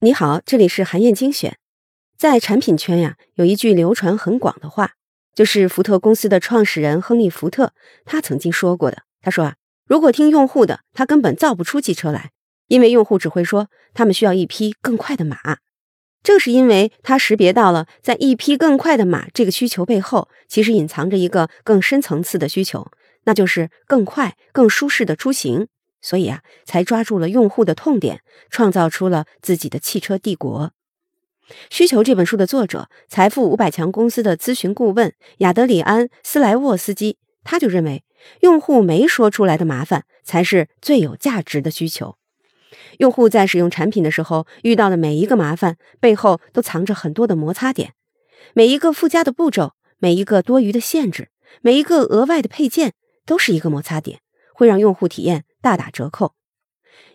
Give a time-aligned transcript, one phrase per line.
[0.00, 1.56] 你好，这里是韩燕精选。
[2.18, 4.92] 在产品圈呀，有一句流传很广的话，
[5.34, 7.72] 就是福特公司的创始人亨利·福特
[8.04, 9.04] 他曾经说过的。
[9.22, 9.54] 他说啊，
[9.86, 12.32] 如果听用户的，他根本造不出汽车来，
[12.68, 15.38] 因为用户只会说他们需要一匹更快的马。
[16.22, 22.90] 正是因为他识别到了在一匹更快的马这个需求背后，其实隐藏着一个更深层次的需求，
[23.24, 25.68] 那就是更快、更舒适的出行。
[26.04, 28.20] 所以啊，才抓住了用户的痛点，
[28.50, 30.72] 创造出了自己的汽车帝国。
[31.70, 38.04] 需求这本书的作者，财富五百强公司的咨询顾问亚德里安·斯莱沃斯基，他就认为，
[38.40, 42.16] 用户没说出来的麻烦，才是最有价值的需求。
[42.98, 47.94] 用户在使用产品的时候遇到的每一个麻烦，背后都藏着很多的摩擦点。
[48.52, 51.30] 每一个附加的步骤，每一个多余的限制，
[51.62, 52.92] 每一个额外的配件，
[53.24, 54.20] 都是一个摩擦点，
[54.52, 55.44] 会让用户体验。
[55.64, 56.34] 大打折扣。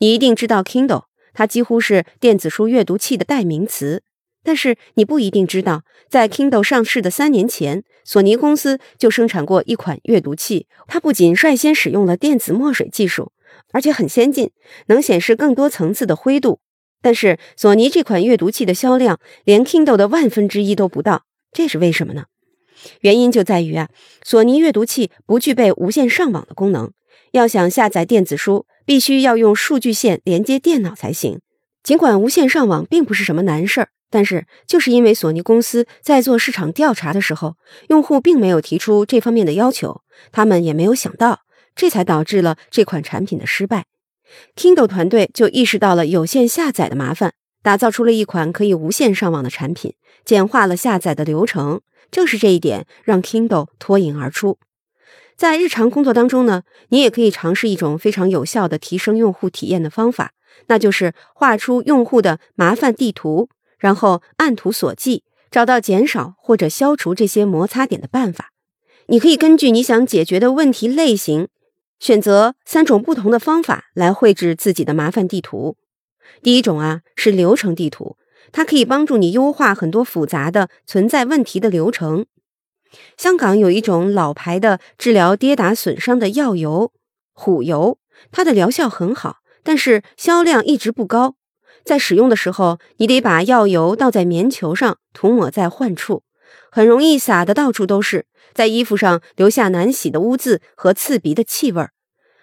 [0.00, 4.02] 你一定知道 Kindle，它几乎是电子书阅读器的代名词。
[4.42, 10.66] 但是你不一定知道，在 Kindle 上市的三年前，索尼公司就生产过一款阅读器。
[10.86, 13.32] 它不仅率先使用了电子墨水技术，
[13.72, 14.50] 而且很先进，
[14.88, 16.60] 能显示更多层次的灰度。
[17.00, 22.24] 但是索尼这款阅读器的销量连 Kindle 的万分之一都不到，这是为什么呢？
[23.00, 23.88] 原因就在于啊，
[24.22, 26.92] 索尼阅读器不具备无线上网的功能。
[27.32, 31.40] 要想下载电子书，必须要用数据线连接电脑才行。
[31.82, 37.56] 尽管无线上网并不是什么难事儿，但是就是因为索尼公司在做市场调查的时候，
[37.88, 41.40] 用户并没有提出这方面的要求，他们也没有想到，
[41.74, 43.84] 这才导致了这款产品的失败。
[44.56, 51.82] Kindle 团队就意识到了有线下载的麻烦，打造出了一款可以无线上网的产品，简化了下载的流程。
[52.10, 54.58] 正是这一点让 Kindle 脱颖而出。
[55.36, 60.32] 在日常工作当中呢，你也可以尝试一种非常有效的提升用户体验的方法，
[60.68, 68.50] 那就是画出用户的麻烦地图，然后按图索骥，找到减少或者消除这些摩擦点的办法。
[69.08, 71.48] 你可以根据你想解决的问题类型，
[71.98, 75.76] 选择三种不同的方法来绘制自己的麻烦地图。
[76.42, 78.16] 第一种啊是流程地图，
[78.52, 82.24] 它可以帮助你优化很多复杂的存在问题的流程。
[83.16, 86.92] 香港有一种老牌的治疗跌打损伤的药油
[87.32, 87.98] 虎油，
[88.30, 91.34] 它的疗效很好，但是销量一直不高。
[91.84, 96.22] 在使用的时候，你得把药油倒在棉球上，涂抹在患处，
[96.70, 101.90] 很容易洒的到处都是，在衣服上留下难洗的污渍和刺鼻的气味儿。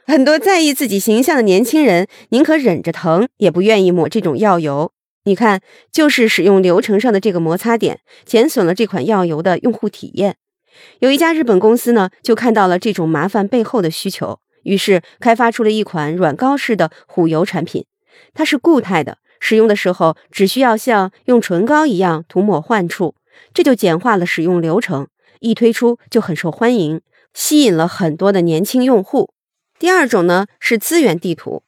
[0.06, 4.92] 很多在意自己形象的年轻人，宁可忍着疼，也不愿意抹这种药油。
[5.24, 5.62] 你看，
[5.92, 10.38] 就是使用流程上的这个摩擦点，减损了这款药油的用户体验。
[11.00, 17.86] 有一家日本公司呢，就看到了这种麻烦背后的需求，于是开发出了一款软膏式的虎油产品。
[18.34, 23.16] 它是固态的，使用的时候只需要像用唇膏一样涂抹患处，
[23.54, 25.08] 这就简化了使用流程。
[25.40, 27.02] 一推出就很受欢迎，
[27.34, 29.34] 吸引了很多的年轻用户。
[29.80, 31.64] 第二种呢是资源地图。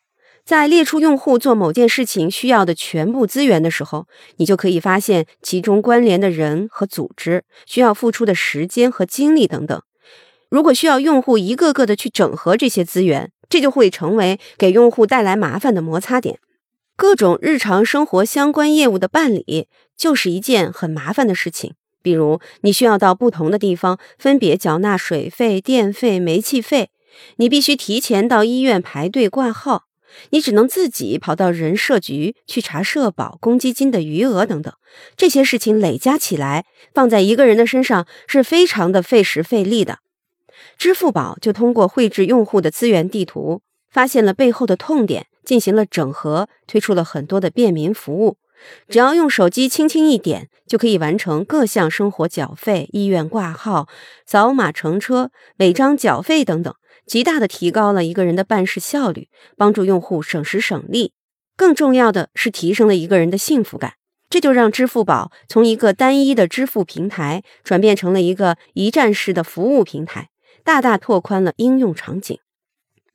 [0.46, 9.81] 在列出用户做某件事情需要的全部资源的时候，你就可以发现其中关联的人和组织需要付出的时间和精力等等。
[10.50, 16.40] 如果需要用户一个个的去整合这些资源，这就会成为给用户带来麻烦的摩擦点。
[16.96, 19.68] 各种日常生活相关业务的办理
[19.98, 21.74] 就是一件很麻烦的事情。
[22.02, 26.90] 比如，你需要到不同的地方分别缴纳水费、电费、煤气费，
[27.38, 29.86] 你必须提前到医院排队挂号。
[30.29, 34.74] 你只能自己跑到人社局去查社保、公积金的余额等等，
[35.16, 40.00] 这些事情累加起来，放在一个人的身上是非常的费时费力的。
[40.78, 48.38] 支付宝就通过绘制用户的资源地图，发现了背后的痛点，进行了整合，推出了很多的便民服务。
[48.88, 53.90] 只要用手机轻轻一点，就可以完成各项生活缴费、医院挂号、
[54.25, 56.74] 扫码乘车、违章缴费等等。
[57.06, 61.14] 极大的提高了一个人的办事效率，帮助用户省时省力。
[61.56, 63.94] 更重要的是，提升了一个人的幸福感。
[64.30, 70.30] 这就让支付宝从一个单一的支付平台，转变成了一个一站式的服务平台，
[70.63, 72.39] 大大拓宽了应用场景。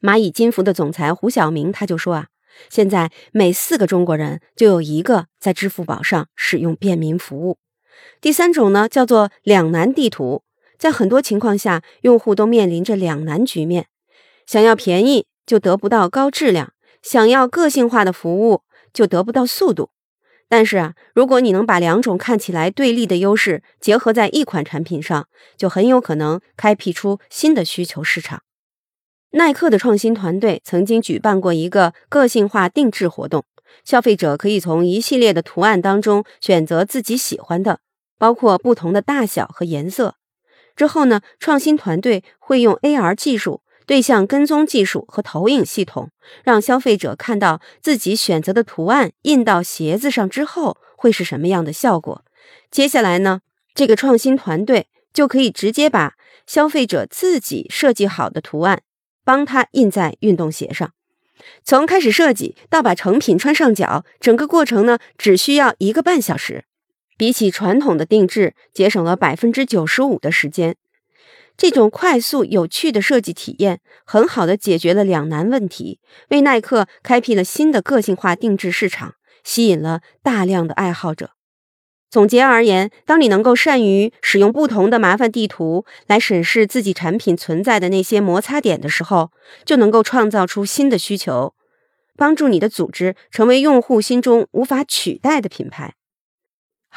[0.01, 2.29] 蚂蚁金服的总裁胡晓明他就说啊，
[2.71, 7.59] 现在每四个中国人就有一个在支付宝上使用便民服务。
[8.21, 10.45] 第三种呢，叫做两难地图。
[10.79, 13.89] 在很多情况下，用户都面临着两难局面：
[14.47, 16.73] 想要便宜就得不到高质量，
[17.03, 19.91] 想要个性化的服务就得不到速度。
[20.49, 25.29] 但是啊，如果你能把两种看起来对立的优势结合在一款产品上，
[25.59, 28.43] 就很有可能开辟出新的需求市场。
[29.33, 33.45] 耐克的创新团队曾经举办过一个个性化定制活动，
[33.85, 37.81] 消费者可以从一系列的图案当中选择自己喜欢的，
[38.17, 40.15] 包括不同的大小和颜色。
[40.79, 46.13] 之后呢，创新团队会用 AR 技术、对象跟踪技术和投影系统，
[46.45, 52.25] 让消费者看到自己选择的图案印到鞋子上之后会是什么样的效果。
[52.71, 53.41] 接下来呢，
[53.75, 56.15] 这个创新团队就可以直接把
[56.47, 58.83] 消费者自己设计好的图案。
[59.25, 60.93] 帮他印在运动鞋上，
[61.63, 66.65] 从开始设计到把成品穿上脚，整个过程呢只需要一个半小时，
[67.19, 70.77] 比起传统的定制节省了百分之九十五的时间。
[71.57, 75.99] 这种快速有趣的设计体验，很好的解决了两难问题，
[76.29, 81.33] 为耐克开辟了新的个性化定制市场，吸引了大量的爱好者。
[82.09, 89.33] 总结而言，当你能够善于使用不同的麻烦地图来审视自己产品存在的那些摩擦点的时候，
[89.67, 91.55] 就能够创造出新的需求，
[92.17, 95.97] 帮助你的组织成为用户心中无法取代的品牌。